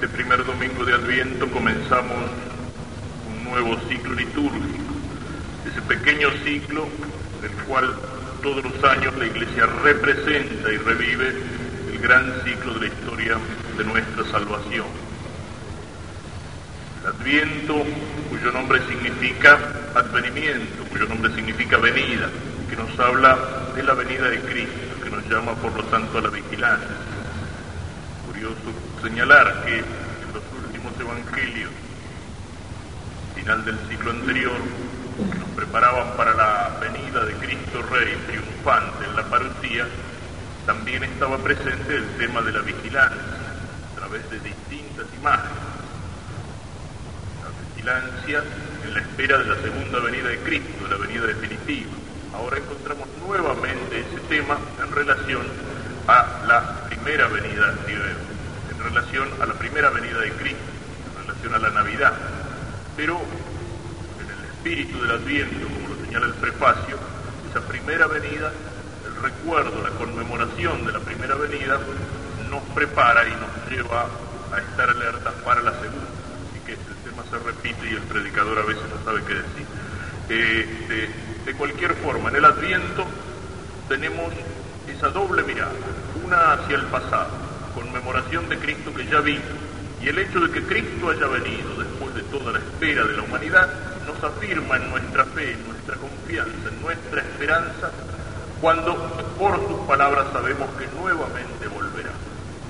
este 0.00 0.10
primer 0.10 0.44
domingo 0.44 0.84
de 0.84 0.94
Adviento 0.94 1.50
comenzamos 1.50 2.30
un 3.26 3.50
nuevo 3.50 3.76
ciclo 3.88 4.14
litúrgico, 4.14 4.94
ese 5.68 5.82
pequeño 5.82 6.30
ciclo 6.44 6.86
del 7.42 7.50
cual 7.66 7.96
todos 8.40 8.62
los 8.62 8.84
años 8.84 9.16
la 9.16 9.26
Iglesia 9.26 9.66
representa 9.82 10.72
y 10.72 10.76
revive 10.76 11.34
el 11.90 11.98
gran 11.98 12.32
ciclo 12.44 12.74
de 12.74 12.80
la 12.80 12.86
historia 12.86 13.38
de 13.76 13.84
nuestra 13.84 14.24
salvación. 14.30 14.86
El 17.00 17.08
Adviento, 17.08 17.82
cuyo 18.30 18.52
nombre 18.52 18.80
significa 18.86 19.58
advenimiento, 19.96 20.84
cuyo 20.90 21.06
nombre 21.06 21.34
significa 21.34 21.76
venida, 21.76 22.30
que 22.70 22.76
nos 22.76 22.96
habla 23.00 23.36
de 23.74 23.82
la 23.82 23.94
venida 23.94 24.30
de 24.30 24.38
Cristo, 24.42 25.02
que 25.02 25.10
nos 25.10 25.28
llama 25.28 25.54
por 25.56 25.72
lo 25.76 25.82
tanto 25.86 26.18
a 26.18 26.20
la 26.20 26.30
vigilancia 26.30 26.86
curioso 28.28 28.87
señalar 29.02 29.64
que 29.64 29.78
en 29.78 30.32
los 30.32 30.42
últimos 30.64 30.92
evangelios, 30.98 31.70
final 33.34 33.64
del 33.64 33.78
siglo 33.88 34.10
anterior, 34.10 34.56
que 35.32 35.38
nos 35.38 35.48
preparaban 35.50 36.16
para 36.16 36.34
la 36.34 36.78
venida 36.80 37.24
de 37.24 37.34
Cristo 37.34 37.82
Rey 37.90 38.16
triunfante 38.26 39.04
en 39.04 39.16
la 39.16 39.24
parusía, 39.24 39.86
también 40.66 41.04
estaba 41.04 41.38
presente 41.38 41.96
el 41.96 42.06
tema 42.18 42.42
de 42.42 42.52
la 42.52 42.60
vigilancia 42.60 43.22
a 43.92 43.98
través 43.98 44.28
de 44.30 44.40
distintas 44.40 45.06
imágenes. 45.18 45.56
La 47.42 47.74
vigilancia 47.74 48.42
en 48.84 48.94
la 48.94 49.00
espera 49.00 49.38
de 49.38 49.44
la 49.44 49.56
segunda 49.62 50.00
venida 50.00 50.28
de 50.28 50.38
Cristo, 50.38 50.84
de 50.84 50.90
la 50.90 51.06
venida 51.06 51.26
definitiva. 51.26 51.90
Ahora 52.34 52.58
encontramos 52.58 53.08
nuevamente 53.26 54.00
ese 54.00 54.20
tema 54.28 54.58
en 54.82 54.92
relación 54.92 55.42
a 56.06 56.44
la 56.46 56.84
primera 56.88 57.28
venida, 57.28 57.74
en 57.86 58.37
relación 58.88 59.28
a 59.40 59.46
la 59.46 59.54
primera 59.54 59.90
venida 59.90 60.18
de 60.20 60.32
Cristo, 60.32 60.58
en 61.20 61.26
relación 61.26 61.54
a 61.54 61.58
la 61.58 61.70
Navidad. 61.70 62.14
Pero 62.96 63.20
en 64.20 64.30
el 64.30 64.44
espíritu 64.50 65.00
del 65.02 65.10
Adviento, 65.12 65.66
como 65.68 65.94
lo 65.94 66.04
señala 66.04 66.26
el 66.26 66.34
prefacio, 66.34 66.96
esa 67.50 67.60
primera 67.68 68.06
venida, 68.06 68.52
el 69.06 69.22
recuerdo, 69.22 69.82
la 69.82 69.90
conmemoración 69.90 70.86
de 70.86 70.92
la 70.92 71.00
primera 71.00 71.34
venida, 71.34 71.78
nos 72.50 72.62
prepara 72.74 73.26
y 73.26 73.32
nos 73.32 73.70
lleva 73.70 74.06
a 74.52 74.58
estar 74.58 74.88
alertas 74.88 75.34
para 75.44 75.60
la 75.60 75.72
segunda. 75.72 76.08
Así 76.50 76.60
que 76.64 76.72
el 76.72 76.96
tema 77.04 77.22
se 77.30 77.38
repite 77.38 77.90
y 77.90 77.94
el 77.94 78.02
predicador 78.02 78.58
a 78.58 78.62
veces 78.62 78.82
no 78.88 79.04
sabe 79.04 79.22
qué 79.24 79.34
decir. 79.34 79.66
Eh, 80.30 81.10
de 81.44 81.54
cualquier 81.54 81.94
forma, 81.94 82.28
en 82.30 82.36
el 82.36 82.44
Adviento 82.44 83.06
tenemos 83.88 84.32
esa 84.86 85.08
doble 85.08 85.42
mirada, 85.44 85.72
una 86.24 86.52
hacia 86.52 86.76
el 86.76 86.84
pasado, 86.86 87.47
conmemoración 87.74 88.48
de 88.48 88.58
Cristo 88.58 88.92
que 88.94 89.06
ya 89.06 89.20
vino, 89.20 89.42
y 90.00 90.08
el 90.08 90.18
hecho 90.18 90.40
de 90.40 90.50
que 90.52 90.62
Cristo 90.62 91.10
haya 91.10 91.26
venido 91.26 91.74
después 91.76 92.14
de 92.14 92.22
toda 92.22 92.52
la 92.52 92.58
espera 92.58 93.04
de 93.04 93.16
la 93.16 93.22
humanidad, 93.22 93.68
nos 94.06 94.22
afirma 94.22 94.76
en 94.76 94.90
nuestra 94.90 95.24
fe, 95.26 95.52
en 95.52 95.66
nuestra 95.66 95.96
confianza, 95.96 96.68
en 96.70 96.82
nuestra 96.82 97.20
esperanza, 97.20 97.90
cuando 98.60 98.96
por 99.38 99.56
sus 99.68 99.78
palabras 99.86 100.26
sabemos 100.32 100.68
que 100.78 100.86
nuevamente 100.98 101.68
volverá. 101.68 102.10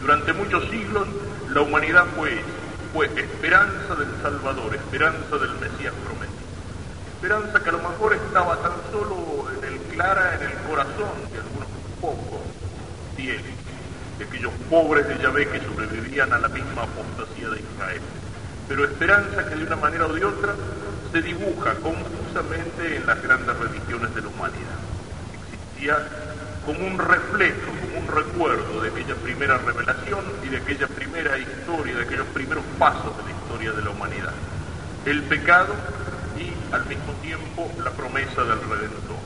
Durante 0.01 0.33
muchos 0.33 0.69
siglos 0.71 1.07
la 1.51 1.61
humanidad 1.63 2.07
fue, 2.17 2.41
fue 2.93 3.07
esperanza 3.07 3.95
del 3.95 4.11
Salvador, 4.23 4.75
esperanza 4.75 5.37
del 5.37 5.53
Mesías 5.61 5.95
prometido. 6.05 6.39
Esperanza 7.15 7.63
que 7.63 7.69
a 7.69 7.73
lo 7.73 7.79
mejor 7.79 8.15
estaba 8.15 8.57
tan 8.57 8.73
solo 8.93 9.47
en 9.59 9.65
el 9.73 9.79
clara, 9.95 10.37
en 10.37 10.51
el 10.51 10.57
corazón 10.69 11.17
de 11.33 11.39
algunos 11.39 11.69
pocos 12.01 12.41
fieles, 13.17 13.55
de 14.19 14.25
aquellos 14.25 14.53
pobres 14.69 15.07
de 15.07 15.19
Yahvé 15.19 15.49
que 15.49 15.61
sobrevivían 15.61 16.33
a 16.33 16.39
la 16.39 16.49
misma 16.49 16.83
apostasía 16.83 17.49
de 17.51 17.61
Israel. 17.61 18.03
Pero 18.69 18.85
esperanza 18.85 19.49
que 19.49 19.55
de 19.55 19.65
una 19.65 19.77
manera 19.77 20.07
o 20.07 20.13
de 20.13 20.25
otra 20.25 20.55
se 21.13 21.23
dibuja 21.23 21.75
confusamente 21.77 22.97
en 22.97 23.07
las 23.07 23.23
grandes 23.23 23.57
religiones 23.57 24.15
de 24.15 24.21
la 24.21 24.29
humanidad. 24.29 24.79
Existía 25.33 25.97
como 26.67 26.87
un 26.87 26.99
reflejo, 26.99 27.71
como 27.81 28.01
un 28.01 28.09
recuerdo 28.09 28.83
de 28.83 28.91
aquella 28.91 29.15
primera 29.15 29.57
revelación 29.59 30.21
y 30.45 30.49
de 30.49 30.59
aquella 30.59 30.87
primera 30.89 31.39
historia, 31.39 31.97
de 31.97 32.03
aquellos 32.03 32.27
primeros 32.35 32.65
pasos 32.79 33.17
de 33.17 33.23
la 33.23 33.31
historia 33.31 33.73
de 33.73 33.83
la 33.83 33.91
humanidad. 33.91 34.35
El 35.07 35.23
pecado 35.23 35.75
y 36.37 36.75
al 36.75 36.85
mismo 36.87 37.13
tiempo 37.23 37.71
la 37.83 37.91
promesa 37.93 38.45
del 38.45 38.61
Redentor. 38.61 39.23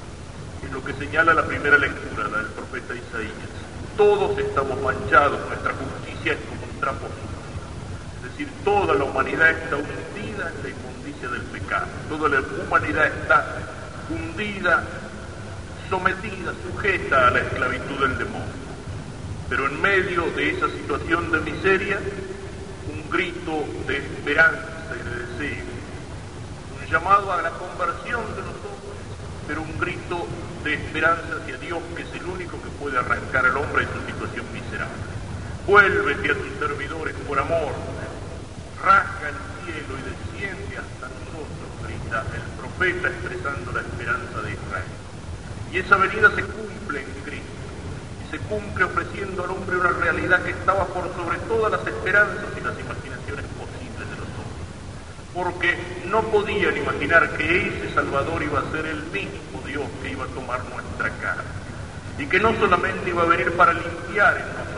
Es 0.65 0.71
lo 0.71 0.85
que 0.85 0.93
señala 0.95 1.35
la 1.35 1.45
primera 1.45 1.77
lectura, 1.79 2.29
la 2.29 2.39
del 2.39 2.47
profeta 2.47 2.95
Isaías. 2.95 3.62
Todos 3.97 4.39
estamos 4.39 4.81
manchados, 4.81 5.39
nuestra 5.49 5.73
justicia 5.73 6.33
es 6.33 6.39
como 6.49 6.63
un 6.63 6.81
trapo. 6.81 7.07
Es 8.17 8.31
decir, 8.31 8.49
toda 8.65 8.95
la 8.95 9.05
humanidad 9.05 9.51
está 9.51 9.77
hundida 9.77 10.51
en 10.51 10.63
la 10.63 10.69
inmundicia 10.69 11.29
del 11.29 11.43
pecado. 11.43 11.87
Toda 12.09 12.29
la 12.29 12.41
humanidad 12.41 13.07
está 13.07 13.57
hundida, 14.09 14.85
sometida, 15.91 16.53
sujeta 16.67 17.29
a 17.29 17.31
la 17.33 17.41
esclavitud 17.41 18.01
del 18.01 18.19
demonio. 18.19 18.63
Pero 19.49 19.67
en 19.67 19.83
medio 19.83 20.31
de 20.31 20.51
esa 20.51 20.69
situación 20.69 21.31
de 21.31 21.41
miseria, 21.41 21.99
un 22.89 23.11
grito 23.11 23.65
de 23.87 23.99
esperanza 23.99 24.95
y 24.95 25.05
de 25.05 25.27
deseo, 25.27 25.65
un 26.81 26.91
llamado 26.91 27.31
a 27.33 27.43
la 27.43 27.51
conversión 27.51 28.25
de 28.35 28.41
nosotros, 28.41 28.73
pero 29.47 29.61
un 29.61 29.79
grito 29.79 30.27
de 30.65 30.75
esperanza 30.75 31.37
hacia 31.43 31.59
Dios, 31.59 31.81
que 31.97 32.03
es 32.03 32.13
el 32.15 32.25
único 32.27 32.57
que 32.63 32.71
puede 32.81 32.99
arrancar 32.99 33.45
al 33.45 33.57
hombre 33.57 33.85
de 33.85 33.93
su 33.93 34.07
situación 34.07 34.47
miserable. 34.53 34.95
Vuélvete 35.67 36.33
a 36.33 36.35
tus 36.35 36.59
servidores 36.59 37.15
por 37.29 37.39
amor, 37.39 37.71
rasga 38.83 39.29
el 39.29 39.39
cielo 39.63 39.95
y 39.95 40.03
desciende 40.11 40.77
hasta 40.77 41.07
nosotros, 41.07 41.71
grita 41.87 42.25
el 42.35 42.43
profeta 42.59 43.07
expresando 43.07 43.71
la 43.71 43.81
esperanza 43.81 44.43
de 44.43 44.51
Israel. 44.59 44.93
Y 45.71 45.79
esa 45.79 45.97
venida 45.99 46.35
se 46.35 46.43
cumple 46.43 47.03
en 47.03 47.11
Cristo, 47.23 47.63
y 48.27 48.31
se 48.33 48.39
cumple 48.51 48.85
ofreciendo 48.85 49.45
al 49.45 49.51
hombre 49.51 49.77
una 49.77 49.91
realidad 49.91 50.43
que 50.43 50.51
estaba 50.51 50.85
por 50.87 51.15
sobre 51.15 51.39
todas 51.47 51.71
las 51.71 51.87
esperanzas 51.87 52.51
y 52.59 52.61
las 52.61 52.75
imaginaciones 52.81 53.47
posibles 53.55 54.03
de 54.11 54.17
los 54.19 54.31
hombres. 54.35 54.67
Porque 55.33 55.79
no 56.11 56.23
podían 56.23 56.77
imaginar 56.77 57.37
que 57.37 57.69
ese 57.69 57.95
Salvador 57.95 58.43
iba 58.43 58.59
a 58.59 58.71
ser 58.73 58.85
el 58.87 59.05
mismo 59.15 59.63
Dios 59.65 59.87
que 60.03 60.11
iba 60.11 60.25
a 60.25 60.35
tomar 60.35 60.59
nuestra 60.75 61.09
cara. 61.23 61.45
Y 62.19 62.27
que 62.27 62.41
no 62.41 62.53
solamente 62.59 63.09
iba 63.09 63.23
a 63.23 63.27
venir 63.27 63.53
para 63.53 63.73
limpiar 63.73 64.37
en 64.37 64.47
nosotros 64.49 64.72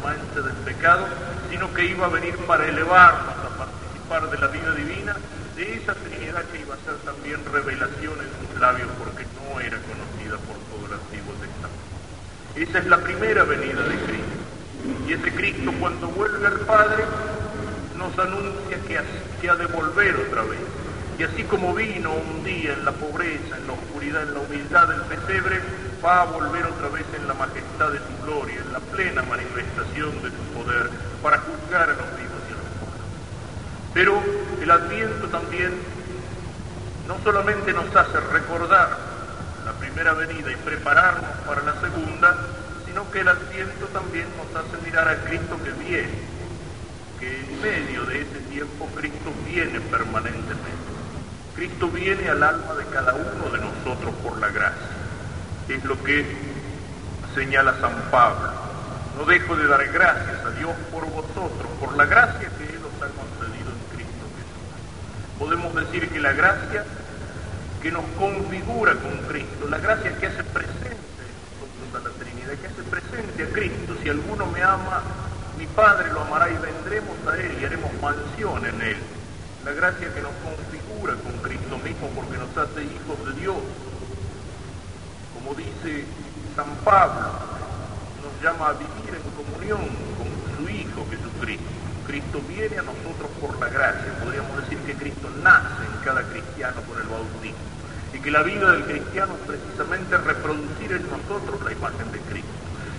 del 0.00 0.56
pecado, 0.64 1.06
sino 1.50 1.72
que 1.74 1.84
iba 1.84 2.06
a 2.06 2.08
venir 2.08 2.34
para 2.46 2.66
elevarnos 2.66 3.34
a 3.44 3.58
participar 3.58 4.30
de 4.30 4.38
la 4.38 4.46
vida 4.46 4.72
divina, 4.72 5.16
de 5.54 5.74
esa 5.74 5.94
Trinidad 5.94 6.42
que 6.44 6.60
iba 6.60 6.74
a 6.74 6.78
ser 6.78 6.94
también 7.04 7.38
revelación 7.52 8.14
en 8.18 8.48
sus 8.48 8.60
labios 8.60 8.88
porque 8.98 9.26
no 9.36 9.60
era 9.60 9.76
conocida 9.76 10.38
por 10.48 10.56
todo 10.72 10.86
el 10.86 10.92
Antiguo 10.94 11.34
Testamento. 11.34 11.90
Esa 12.56 12.78
es 12.78 12.86
la 12.86 12.96
primera 12.96 13.44
venida 13.44 13.82
de 13.82 13.94
Cristo. 13.96 15.06
Y 15.06 15.12
ese 15.12 15.34
Cristo 15.34 15.70
cuando 15.78 16.08
vuelve 16.08 16.46
al 16.46 16.60
Padre 16.60 17.04
nos 17.98 18.18
anuncia 18.18 18.78
que 18.88 18.98
ha, 18.98 19.04
que 19.40 19.50
ha 19.50 19.56
de 19.56 19.66
volver 19.66 20.16
otra 20.16 20.42
vez. 20.44 20.60
Y 21.18 21.24
así 21.24 21.44
como 21.44 21.74
vino 21.74 22.10
un 22.14 22.42
día 22.42 22.72
en 22.72 22.86
la 22.86 22.92
pobreza, 22.92 23.58
en 23.58 23.66
la 23.66 23.74
oscuridad, 23.74 24.22
en 24.22 24.32
la 24.32 24.40
humildad 24.40 24.88
del 24.88 25.02
pesebre, 25.02 25.60
va 26.04 26.22
a 26.22 26.24
volver 26.24 26.64
otra 26.64 26.88
vez 26.88 27.04
en 27.14 27.28
la 27.28 27.34
majestad 27.34 27.90
de 27.92 27.98
su 27.98 28.24
gloria, 28.24 28.60
en 28.60 28.72
la 28.72 28.80
plena 28.80 29.22
manifestación 29.22 30.10
de 30.22 30.30
su 30.30 30.42
poder, 30.54 30.90
para 31.22 31.38
juzgar 31.38 31.90
a 31.90 31.94
los 31.94 32.08
vivos 32.16 32.40
y 32.48 32.52
a 32.52 32.56
los 32.56 32.70
muertos. 32.80 33.06
Pero 33.94 34.22
el 34.60 34.70
Adviento 34.70 35.28
también 35.28 35.72
no 37.06 37.18
solamente 37.22 37.72
nos 37.72 37.94
hace 37.94 38.20
recordar 38.32 38.96
la 39.64 39.72
primera 39.72 40.14
venida 40.14 40.50
y 40.50 40.56
prepararnos 40.56 41.30
para 41.46 41.62
la 41.62 41.80
segunda, 41.80 42.36
sino 42.86 43.10
que 43.10 43.20
el 43.20 43.28
Adviento 43.28 43.86
también 43.92 44.26
nos 44.36 44.64
hace 44.64 44.82
mirar 44.84 45.08
a 45.08 45.16
Cristo 45.24 45.58
que 45.62 45.70
viene, 45.72 46.18
que 47.18 47.40
en 47.40 47.60
medio 47.60 48.04
de 48.04 48.22
ese 48.22 48.38
tiempo 48.50 48.88
Cristo 48.96 49.32
viene 49.46 49.80
permanentemente. 49.80 50.90
Cristo 51.54 51.88
viene 51.88 52.28
al 52.28 52.42
alma 52.42 52.74
de 52.74 52.84
cada 52.86 53.14
uno 53.14 53.50
de 53.52 53.58
nosotros 53.58 54.14
por 54.22 54.38
la 54.38 54.48
gracia. 54.48 54.99
Es 55.70 55.84
lo 55.84 56.02
que 56.02 56.26
señala 57.32 57.72
San 57.80 57.94
Pablo. 58.10 58.50
No 59.16 59.24
dejo 59.24 59.54
de 59.54 59.68
dar 59.68 59.86
gracias 59.92 60.44
a 60.44 60.50
Dios 60.50 60.72
por 60.90 61.08
vosotros, 61.08 61.70
por 61.78 61.96
la 61.96 62.06
gracia 62.06 62.48
que 62.58 62.64
Él 62.64 62.80
os 62.82 62.96
ha 63.00 63.06
concedido 63.06 63.70
en 63.70 63.94
Cristo 63.94 64.26
Jesús. 64.34 65.38
Podemos 65.38 65.72
decir 65.76 66.08
que 66.08 66.18
la 66.18 66.32
gracia 66.32 66.84
que 67.80 67.92
nos 67.92 68.02
configura 68.18 68.94
con 68.94 69.16
Cristo, 69.28 69.68
la 69.70 69.78
gracia 69.78 70.12
que 70.18 70.26
hace 70.26 70.42
presente 70.42 70.96
a 71.94 71.98
la 72.00 72.10
Trinidad, 72.18 72.54
que 72.54 72.66
hace 72.66 72.82
presente 72.82 73.44
a 73.44 73.48
Cristo. 73.50 73.94
Si 74.02 74.08
alguno 74.08 74.46
me 74.46 74.64
ama, 74.64 75.02
mi 75.56 75.68
Padre 75.68 76.12
lo 76.12 76.22
amará 76.22 76.50
y 76.50 76.56
vendremos 76.56 77.16
a 77.28 77.36
Él 77.36 77.58
y 77.62 77.64
haremos 77.64 77.92
mansión 78.02 78.66
en 78.66 78.82
Él. 78.82 78.96
La 79.64 79.70
gracia 79.70 80.12
que 80.12 80.20
nos 80.20 80.32
configura 80.42 81.14
con 81.14 81.32
Cristo 81.42 81.78
mismo 81.78 82.08
porque 82.16 82.38
nos 82.38 82.56
hace 82.58 82.82
hijos 82.82 83.24
de 83.24 83.40
Dios. 83.40 83.89
Como 85.40 85.54
dice 85.56 86.04
San 86.54 86.68
Pablo, 86.84 87.32
nos 88.20 88.42
llama 88.44 88.68
a 88.68 88.72
vivir 88.72 89.08
en 89.08 89.24
comunión 89.32 89.80
con 90.20 90.28
su 90.56 90.68
Hijo 90.68 91.06
Jesucristo. 91.08 91.64
Cristo 92.06 92.42
viene 92.46 92.76
a 92.76 92.82
nosotros 92.82 93.30
por 93.40 93.58
la 93.58 93.68
gracia. 93.70 94.12
Podríamos 94.22 94.54
decir 94.60 94.76
que 94.84 94.94
Cristo 94.94 95.30
nace 95.42 95.80
en 95.80 96.04
cada 96.04 96.22
cristiano 96.28 96.80
por 96.82 97.00
el 97.00 97.08
bautismo. 97.08 97.64
Y 98.12 98.18
que 98.18 98.30
la 98.30 98.42
vida 98.42 98.72
del 98.72 98.84
cristiano 98.84 99.32
es 99.40 99.56
precisamente 99.56 100.18
reproducir 100.18 100.92
en 100.92 101.08
nosotros 101.08 101.62
la 101.64 101.72
imagen 101.72 102.12
de 102.12 102.20
Cristo. 102.20 102.52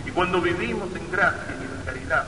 Y 0.07 0.09
cuando 0.09 0.41
vivimos 0.41 0.89
en 0.95 1.11
gracia 1.11 1.53
y 1.61 1.63
en 1.63 1.85
caridad, 1.85 2.25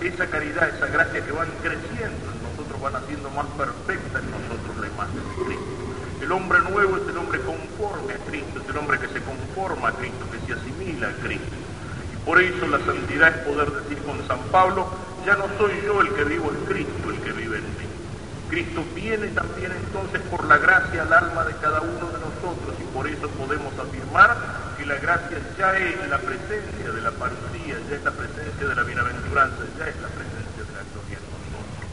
esa 0.00 0.26
caridad, 0.26 0.68
esa 0.68 0.86
gracia 0.88 1.24
que 1.24 1.32
van 1.32 1.48
creciendo 1.62 2.20
en 2.28 2.42
nosotros, 2.44 2.82
van 2.82 2.96
haciendo 2.96 3.30
más 3.30 3.46
perfecta 3.56 4.18
en 4.18 4.30
nosotros 4.30 4.76
la 4.76 4.86
imagen 4.88 5.24
de 5.24 5.44
Cristo. 5.44 5.93
El 6.20 6.32
hombre 6.32 6.58
nuevo 6.60 6.96
es 6.96 7.08
el 7.08 7.16
hombre 7.18 7.40
conforme 7.40 8.14
a 8.14 8.18
Cristo, 8.28 8.60
es 8.62 8.68
el 8.68 8.76
hombre 8.76 8.98
que 8.98 9.08
se 9.08 9.20
conforma 9.20 9.88
a 9.88 9.92
Cristo, 9.92 10.24
que 10.30 10.46
se 10.46 10.58
asimila 10.58 11.08
a 11.08 11.12
Cristo. 11.22 11.56
Y 12.12 12.24
por 12.24 12.40
eso 12.40 12.66
la 12.66 12.78
santidad 12.80 13.28
es 13.28 13.36
poder 13.44 13.70
decir 13.70 13.98
con 13.98 14.26
San 14.26 14.40
Pablo, 14.50 14.88
ya 15.26 15.34
no 15.36 15.44
soy 15.58 15.72
yo 15.84 16.00
el 16.00 16.08
que 16.14 16.24
vivo, 16.24 16.50
es 16.52 16.68
Cristo 16.68 17.10
el 17.10 17.20
que 17.20 17.32
vive 17.32 17.58
en 17.58 17.64
mí. 17.64 17.84
Cristo 18.48 18.84
viene 18.94 19.28
también 19.28 19.72
entonces 19.72 20.20
por 20.30 20.44
la 20.44 20.58
gracia 20.58 21.02
al 21.02 21.12
alma 21.12 21.44
de 21.44 21.54
cada 21.56 21.80
uno 21.80 22.06
de 22.06 22.18
nosotros 22.20 22.76
y 22.78 22.84
por 22.94 23.08
eso 23.08 23.28
podemos 23.30 23.72
afirmar 23.78 24.36
que 24.78 24.86
la 24.86 24.96
gracia 24.96 25.38
ya 25.58 25.76
es 25.76 26.08
la 26.08 26.18
presencia 26.18 26.92
de 26.92 27.00
la 27.00 27.10
parusía, 27.10 27.76
ya 27.88 27.96
es 27.96 28.04
la 28.04 28.12
presencia 28.12 28.68
de 28.68 28.74
la 28.74 28.82
bienaventuranza, 28.82 29.58
ya 29.78 29.88
es 29.88 29.96
la 30.00 30.08
presencia 30.08 30.62
de 30.62 30.72
la 30.72 30.84
gloria 30.92 31.18
en 31.18 31.26
nosotros. 31.34 31.84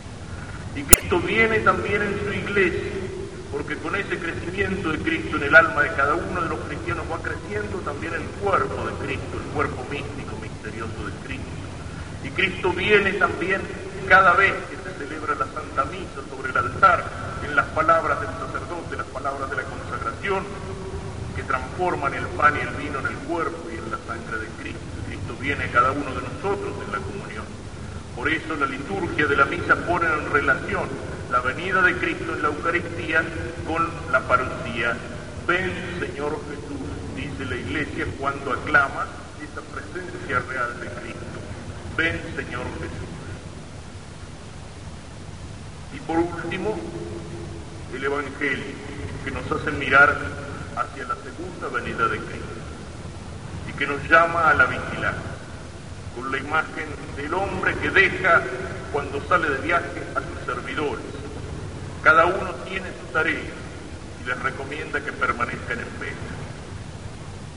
Y 0.76 0.84
Cristo 0.84 1.20
viene 1.22 1.60
también 1.60 2.02
en 2.02 2.20
su 2.20 2.34
iglesia, 2.34 2.92
porque 3.52 3.76
con 3.78 3.96
ese 3.96 4.18
crecimiento 4.18 4.92
de 4.92 5.00
Cristo 5.00 5.36
en 5.36 5.44
el 5.44 5.56
alma 5.56 5.84
de 5.84 5.90
cada 5.90 6.16
uno 6.16 6.42
de 6.42 6.50
los 6.50 6.60
cristianos 6.62 7.06
va 7.12 7.20
creciendo 7.22 7.80
también 7.80 8.14
el 8.14 8.24
cuerpo 8.40 8.88
de 8.88 8.94
Cristo, 9.06 9.38
el 9.38 9.54
cuerpo 9.54 9.86
místico, 9.92 10.38
misterioso 10.42 11.06
de 11.06 11.12
Cristo. 11.28 11.52
Y 12.24 12.30
Cristo 12.30 12.72
viene 12.72 13.14
también 13.14 13.62
cada 14.08 14.34
vez 14.34 14.54
que 14.70 14.78
se 14.78 14.98
celebra 14.98 15.36
la 15.36 15.46
Santa 15.48 15.86
Misa 15.92 16.24
sobre 16.30 16.52
el 16.52 16.58
altar, 16.58 17.04
en 17.44 17.56
las 17.56 17.66
palabras 17.68 18.22
del 18.22 18.30
sacerdote, 18.30 18.96
las 18.96 19.08
palabras 19.08 19.50
de 19.50 19.56
la 19.58 19.64
consagración, 19.64 20.44
que 21.36 21.44
transforman 21.44 22.14
el 22.14 22.26
pan 22.28 22.56
y 22.56 22.62
el 22.62 22.70
vino 22.76 23.00
en 23.00 23.08
el 23.08 23.18
cuerpo 23.28 23.70
y 23.70 23.76
en 23.76 23.92
la 23.92 23.98
sangre 24.08 24.40
de 24.40 24.48
Cristo. 24.62 24.80
Cristo 25.08 25.36
viene 25.40 25.66
a 25.66 25.72
cada 25.72 25.92
uno 25.92 26.08
de 26.12 26.22
nosotros 26.22 26.74
en 26.86 26.92
la 26.92 27.00
comunión. 27.00 27.46
Por 28.16 28.30
eso 28.30 28.56
la 28.56 28.66
liturgia 28.66 29.28
de 29.28 29.36
la 29.36 29.46
misa 29.46 29.76
pone 29.88 30.06
en 30.06 30.32
relación 30.32 31.11
la 31.32 31.40
venida 31.40 31.82
de 31.82 31.96
Cristo 31.96 32.34
en 32.34 32.42
la 32.42 32.50
Eucaristía 32.50 33.24
con 33.66 33.90
la 34.12 34.20
parusía. 34.28 34.98
Ven, 35.48 35.72
Señor 36.00 36.38
Jesús, 36.50 37.16
dice 37.16 37.46
la 37.46 37.56
iglesia 37.56 38.06
cuando 38.20 38.52
aclama 38.52 39.08
esa 39.42 39.62
presencia 39.62 40.40
real 40.50 40.80
de 40.82 40.88
Cristo. 40.88 41.40
Ven, 41.96 42.22
Señor 42.36 42.66
Jesús. 42.74 43.10
Y 45.96 46.00
por 46.02 46.18
último, 46.20 46.78
el 47.96 48.04
Evangelio, 48.04 48.76
que 49.24 49.32
nos 49.32 49.50
hace 49.52 49.72
mirar 49.72 50.18
hacia 50.76 51.04
la 51.06 51.16
segunda 51.16 51.68
venida 51.70 52.08
de 52.10 52.18
Cristo 52.18 52.48
y 53.70 53.74
que 53.74 53.88
nos 53.88 54.04
llama 54.10 54.50
a 54.50 54.54
la 54.54 54.66
vigilancia, 54.66 55.32
con 56.14 56.30
la 56.30 56.38
imagen 56.38 56.88
del 57.16 57.34
hombre 57.34 57.74
que 57.76 57.90
deja 57.90 58.42
cuando 58.92 59.26
sale 59.30 59.50
de 59.50 59.62
viaje 59.62 60.04
a 60.14 60.20
sus 60.20 60.46
servidores. 60.46 61.21
Cada 62.04 62.26
uno 62.26 62.50
tiene 62.68 62.90
su 62.90 63.14
tarea 63.14 63.38
y 63.38 64.28
les 64.28 64.40
recomienda 64.42 65.00
que 65.02 65.12
permanezcan 65.12 65.80
en 65.80 66.00
vela. 66.00 66.16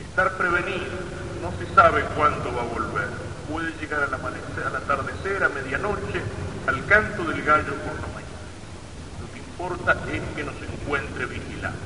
Estar 0.06 0.36
prevenido, 0.36 0.92
no 1.40 1.50
se 1.58 1.74
sabe 1.74 2.04
cuándo 2.14 2.54
va 2.54 2.60
a 2.60 2.66
volver. 2.66 3.08
Puede 3.50 3.72
llegar 3.80 4.02
al 4.02 4.12
amanecer, 4.12 4.64
al 4.66 4.76
atardecer, 4.76 5.44
a 5.44 5.48
medianoche, 5.48 6.20
al 6.66 6.84
canto 6.84 7.24
del 7.24 7.42
gallo 7.42 7.74
por 7.74 7.94
la 7.94 8.08
mañana. 8.08 8.44
Lo 9.20 9.32
que 9.32 9.38
importa 9.38 9.96
es 10.12 10.22
que 10.36 10.44
nos 10.44 10.56
encuentre 10.56 11.24
vigilados. 11.24 11.78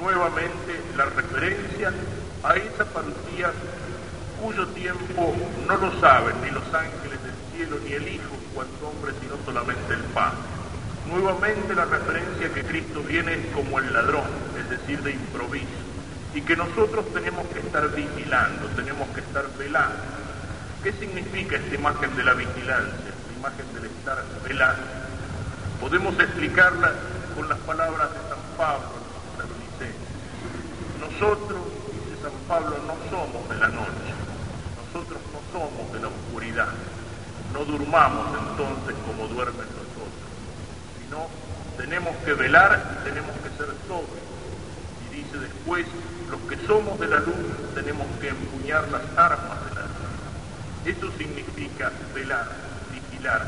Nuevamente 0.00 0.80
la 0.96 1.04
referencia 1.04 1.92
a 2.42 2.56
esa 2.56 2.84
parusía 2.84 3.52
cuyo 4.42 4.66
tiempo 4.68 5.36
no 5.68 5.76
lo 5.76 6.00
saben 6.00 6.34
ni 6.42 6.50
los 6.50 6.64
ángeles 6.74 7.22
del 7.22 7.34
cielo 7.52 7.78
ni 7.84 7.92
el 7.92 8.08
Hijo 8.08 8.34
en 8.34 8.54
cuanto 8.54 8.88
hombre, 8.88 9.12
sino 9.20 9.36
solamente 9.44 9.94
el 9.94 10.02
Padre. 10.12 10.53
Nuevamente 11.06 11.74
la 11.74 11.84
referencia 11.84 12.52
que 12.52 12.64
Cristo 12.64 13.02
viene 13.02 13.50
como 13.54 13.78
el 13.78 13.92
ladrón, 13.92 14.24
es 14.58 14.70
decir, 14.70 15.02
de 15.02 15.12
improviso, 15.12 15.66
y 16.34 16.40
que 16.40 16.56
nosotros 16.56 17.04
tenemos 17.12 17.46
que 17.48 17.60
estar 17.60 17.88
vigilando, 17.94 18.66
tenemos 18.74 19.08
que 19.10 19.20
estar 19.20 19.44
velando. 19.58 20.02
¿Qué 20.82 20.92
significa 20.92 21.56
esta 21.56 21.74
imagen 21.74 22.16
de 22.16 22.24
la 22.24 22.34
vigilancia, 22.34 23.08
esta 23.08 23.38
imagen 23.38 23.74
del 23.74 23.84
estar 23.84 24.24
velando? 24.46 24.82
Podemos 25.80 26.18
explicarla 26.18 26.92
con 27.34 27.48
las 27.48 27.58
palabras 27.58 28.10
de 28.10 28.18
San 28.28 28.56
Pablo 28.56 29.04
los 29.38 31.10
Nosotros, 31.12 31.60
dice 31.92 32.22
San 32.22 32.32
Pablo, 32.48 32.76
no 32.86 32.94
somos 33.10 33.48
de 33.48 33.56
la 33.56 33.68
noche, 33.68 34.10
nosotros 34.80 35.20
no 35.32 35.40
somos 35.52 35.92
de 35.92 36.00
la 36.00 36.08
oscuridad, 36.08 36.68
no 37.52 37.64
durmamos 37.64 38.26
entonces 38.50 38.94
como 39.06 39.28
duermen 39.28 39.66
nosotros, 39.66 40.33
sino 41.04 41.28
tenemos 41.76 42.16
que 42.24 42.34
velar 42.34 42.98
y 43.00 43.08
tenemos 43.08 43.32
que 43.42 43.50
ser 43.56 43.74
todos. 43.88 44.04
Y 45.10 45.16
dice 45.16 45.38
después, 45.38 45.86
los 46.30 46.40
que 46.42 46.66
somos 46.66 46.98
de 46.98 47.08
la 47.08 47.18
luz 47.20 47.74
tenemos 47.74 48.06
que 48.20 48.28
empuñar 48.28 48.88
las 48.88 49.02
armas 49.16 49.58
de 49.68 49.74
la 49.74 49.82
luz. 49.82 50.96
Eso 50.96 51.10
significa 51.18 51.90
velar, 52.14 52.48
vigilar, 52.92 53.46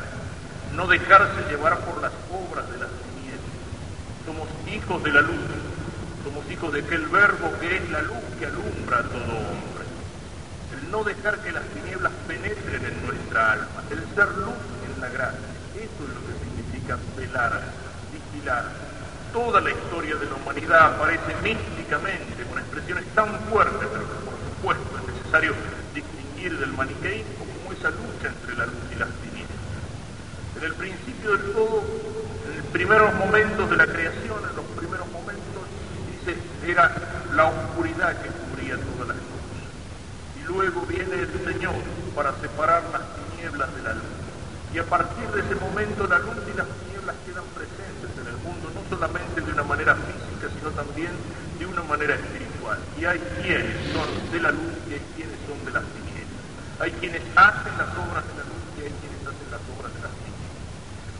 no 0.75 0.87
dejarse 0.87 1.49
llevar 1.49 1.79
por 1.79 2.01
las 2.01 2.11
obras 2.31 2.69
de 2.69 2.77
las 2.77 2.89
tinieblas. 2.89 3.53
Somos 4.25 4.47
hijos 4.67 5.03
de 5.03 5.11
la 5.11 5.21
luz, 5.21 5.45
somos 6.23 6.51
hijos 6.51 6.73
de 6.73 6.81
aquel 6.81 7.05
verbo 7.07 7.51
que 7.59 7.77
es 7.77 7.89
la 7.89 8.01
luz 8.01 8.23
que 8.39 8.45
alumbra 8.45 8.99
a 8.99 9.03
todo 9.03 9.23
hombre. 9.23 9.85
El 10.75 10.91
no 10.91 11.03
dejar 11.03 11.39
que 11.39 11.51
las 11.51 11.63
tinieblas 11.65 12.11
penetren 12.27 12.85
en 12.85 13.05
nuestra 13.05 13.53
alma, 13.53 13.83
el 13.89 13.99
ser 14.15 14.27
luz 14.37 14.57
en 14.85 15.01
la 15.01 15.09
gracia. 15.09 15.47
Eso 15.75 16.03
es 16.03 16.09
lo 16.09 16.21
que 16.25 16.47
velar, 16.95 17.61
vigilar. 18.11 18.65
Toda 19.33 19.59
la 19.59 19.71
historia 19.71 20.15
de 20.15 20.25
la 20.25 20.35
humanidad 20.35 20.95
aparece 20.95 21.35
místicamente, 21.43 22.43
con 22.49 22.59
expresiones 22.59 23.05
tan 23.13 23.27
fuertes, 23.49 23.87
pero 23.91 24.07
que 24.07 24.15
por 24.23 24.33
supuesto 24.39 24.97
es 24.97 25.15
necesario 25.15 25.53
distinguir 25.93 26.57
del 26.59 26.71
maniqueísmo 26.73 27.45
como 27.45 27.73
esa 27.73 27.89
lucha 27.89 28.27
entre 28.29 28.55
la 28.55 28.65
luz 28.65 28.83
y 28.91 28.95
las 28.95 29.09
tinieblas. 29.21 29.57
En 30.55 30.63
el 30.63 30.73
principio 30.75 31.37
del 31.37 31.51
todo, 31.51 31.83
en 32.47 32.57
los 32.57 32.67
primeros 32.71 33.13
momentos 33.15 33.69
de 33.69 33.77
la 33.77 33.85
creación, 33.85 34.39
en 34.49 34.55
los 34.55 34.65
primeros 34.77 35.07
momentos, 35.11 35.63
dice, 36.09 36.37
era 36.65 36.91
la 37.35 37.45
oscuridad 37.45 38.15
que 38.21 38.29
cubría 38.29 38.75
todas 38.77 39.09
las 39.09 39.17
cosas. 39.17 39.59
Y 40.39 40.47
luego 40.47 40.81
viene 40.87 41.19
el 41.19 41.53
Señor 41.53 41.75
para 42.15 42.33
separar 42.39 42.81
las 42.91 43.01
tinieblas 43.35 43.75
de 43.75 43.81
la 43.83 43.93
luz. 43.93 44.26
Y 44.77 44.79
a 44.79 44.85
partir 44.85 45.25
de 45.33 45.41
ese 45.41 45.55
momento 45.55 46.05
la 46.05 46.19
luz 46.19 46.37
y 46.45 46.53
las 46.53 46.69
tinieblas 46.69 47.15
quedan 47.25 47.49
presentes 47.57 48.13
en 48.13 48.27
el 48.29 48.37
mundo, 48.45 48.69
no 48.77 48.85
solamente 48.85 49.41
de 49.41 49.51
una 49.51 49.63
manera 49.63 49.95
física, 49.95 50.53
sino 50.53 50.69
también 50.69 51.09
de 51.57 51.65
una 51.65 51.81
manera 51.81 52.13
espiritual. 52.13 52.77
Y 52.93 53.05
hay 53.05 53.17
quienes 53.41 53.73
son 53.89 54.05
de 54.29 54.39
la 54.39 54.51
luz 54.51 54.77
y 54.85 54.93
hay 54.93 55.01
quienes 55.17 55.39
son 55.49 55.57
de 55.65 55.71
las 55.73 55.81
tinieblas. 55.81 56.45
Hay 56.77 56.91
quienes 57.01 57.23
hacen 57.33 57.73
las 57.73 57.89
obras 57.89 58.21
de 58.21 58.33
la 58.37 58.45
luz 58.45 58.61
y 58.77 58.79
hay 58.85 58.93
quienes 59.01 59.21
hacen 59.25 59.49
las 59.49 59.65
obras 59.65 59.89
de 59.97 60.01
las 60.05 60.13
tinieblas. 60.13 60.61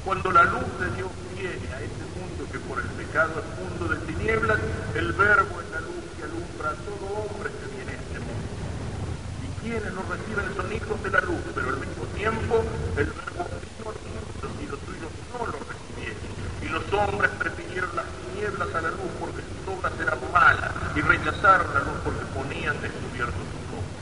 Cuando 0.06 0.28
la 0.38 0.44
luz 0.54 0.70
de 0.78 0.88
Dios 0.94 1.12
viene 1.34 1.68
a 1.74 1.80
este 1.82 2.06
mundo 2.14 2.42
que 2.54 2.60
por 2.62 2.78
el 2.78 2.90
pecado 2.94 3.42
es 3.42 3.48
mundo 3.58 3.84
de 3.90 3.98
tinieblas, 4.06 4.60
el 4.94 5.10
verbo 5.18 5.56
es 5.66 5.70
la 5.74 5.82
luz 5.82 6.06
que 6.14 6.30
alumbra 6.30 6.78
a 6.78 6.78
todo 6.86 7.26
hombre 7.26 7.50
que 7.58 7.66
viene 7.74 7.90
a 7.90 7.98
este 8.06 8.22
mundo. 8.22 8.54
Y 9.42 9.48
quienes 9.66 9.92
lo 9.98 10.06
reciben 10.06 10.46
son 10.54 10.68
hijos 10.70 10.98
de 11.02 11.10
la 11.10 11.22
luz, 11.26 11.42
pero 11.58 11.74
al 11.74 11.80
mismo 11.82 12.06
tiempo 12.14 12.62
el 12.98 13.06
verbo 13.06 13.46
vino 13.62 13.94
y 14.62 14.66
los 14.66 14.80
suyos 14.82 15.12
no 15.34 15.46
lo 15.46 15.60
recibieron. 15.70 16.18
Y 16.62 16.68
los 16.70 16.86
hombres 16.94 17.32
prefirieron 17.38 17.96
las 17.96 18.06
tinieblas 18.06 18.74
a 18.74 18.82
la 18.82 18.90
luz 18.90 19.12
porque 19.20 19.42
sus 19.46 19.78
obras 19.78 19.94
eran 20.02 20.20
malas 20.34 20.72
y 20.96 21.02
rechazaron 21.02 21.74
la 21.74 21.80
luz 21.82 21.98
porque 22.04 22.26
ponían 22.34 22.76
descubiertos 22.82 23.38
sus 23.38 23.66
ojos. 23.78 24.02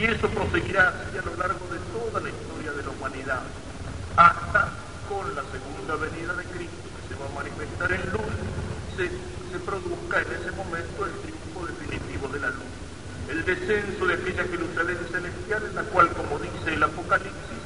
Y 0.00 0.04
eso 0.04 0.30
proseguirá 0.30 0.88
así 0.88 1.18
a 1.18 1.20
lo 1.20 1.36
largo 1.36 1.60
de 1.68 1.76
toda 1.92 2.24
la 2.24 2.30
historia 2.30 2.72
de 2.72 2.82
la 2.84 2.88
humanidad, 2.88 3.42
hasta 4.16 4.72
con 5.04 5.28
la 5.36 5.44
segunda 5.52 5.92
venida 6.00 6.32
de 6.40 6.44
Cristo 6.56 6.88
que 6.88 7.12
se 7.12 7.20
va 7.20 7.28
a 7.28 7.36
manifestar 7.36 7.92
en 7.92 8.00
luz, 8.08 8.32
se, 8.96 9.10
produzca 9.60 10.24
en 10.24 10.40
ese 10.40 10.52
momento 10.56 11.04
el 11.04 11.12
triunfo 11.20 11.66
definitivo 11.68 12.28
de 12.28 12.40
la 12.40 12.48
luz. 12.48 12.72
El 13.28 13.44
descenso 13.44 14.06
de 14.06 14.14
aquella 14.14 14.44
Jerusalén 14.44 14.96
celestial 15.12 15.62
en 15.68 15.74
la 15.74 15.82
cual, 15.92 16.08
como 16.16 16.38
dice 16.38 16.72
el 16.72 16.82
Apocalipsis, 16.82 17.60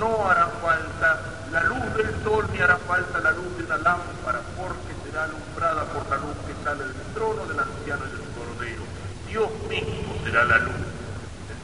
no 0.00 0.24
hará 0.24 0.48
falta 0.64 1.20
la 1.52 1.64
luz 1.64 1.84
del 2.00 2.24
sol 2.24 2.48
ni 2.50 2.60
hará 2.60 2.78
falta 2.78 3.20
la 3.20 3.32
luz 3.32 3.58
de 3.58 3.64
una 3.64 3.76
lámpara, 3.76 4.40
porque 4.56 4.96
será 5.04 5.24
alumbrada 5.24 5.84
por 5.92 6.08
la 6.08 6.16
luz 6.16 6.36
que 6.48 6.56
sale 6.64 6.82
del 6.82 7.12
trono 7.12 7.44
del 7.44 7.60
anciano 7.60 8.08
y 8.08 8.16
del 8.16 8.24
cordero. 8.32 8.82
Dios 9.28 9.50
mismo 9.68 10.16
será 10.24 10.44
la 10.44 10.58
luz. 10.64 10.83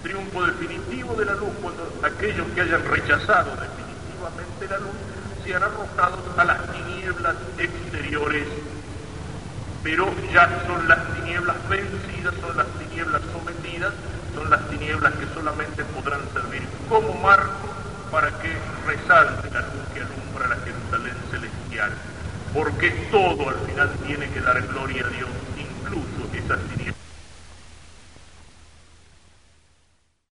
Triunfo 0.03 0.47
definitivo 0.47 1.15
de 1.15 1.27
la 1.27 1.35
luz 1.35 1.51
cuando 1.61 1.83
aquellos 2.03 2.47
que 2.55 2.63
hayan 2.63 2.83
rechazado 2.87 3.51
definitivamente 3.51 4.69
la 4.69 4.79
luz, 4.79 4.97
sean 5.45 5.63
arrojados 5.63 6.21
a 6.39 6.45
las 6.45 6.73
tinieblas 6.73 7.37
exteriores, 7.59 8.47
pero 9.83 10.11
ya 10.33 10.49
son 10.67 10.89
las 10.89 10.99
tinieblas 11.15 11.57
vencidas, 11.69 12.35
son 12.41 12.57
las 12.57 12.67
tinieblas 12.79 13.21
sometidas, 13.33 13.93
son 14.35 14.49
las 14.49 14.69
tinieblas 14.71 15.13
que 15.15 15.27
solamente 15.35 15.85
podrán 15.85 16.21
servir 16.33 16.63
como 16.89 17.15
marco 17.21 17.69
para 18.11 18.29
que 18.41 18.57
resalte 18.87 19.51
la 19.51 19.61
luz 19.61 19.85
que 19.93 20.01
alumbra 20.01 20.49
la 20.49 20.57
Jerusalén 20.65 21.17
celestial, 21.31 21.93
porque 22.55 22.91
todo 23.11 23.51
al 23.51 23.59
final 23.67 23.91
tiene 24.07 24.31
que 24.31 24.41
dar 24.41 24.61
gloria 24.69 25.05
a 25.05 25.09
Dios, 25.09 25.31
incluso 25.57 26.35
esas 26.35 26.59
tinieblas 26.69 27.00